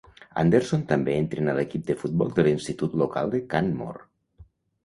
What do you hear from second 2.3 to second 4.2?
de l'institut local de Canmore.